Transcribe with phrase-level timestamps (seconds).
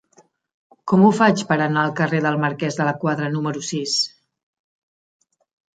[0.91, 4.03] Com ho faig per anar al carrer del Marquès de la Quadra número sis?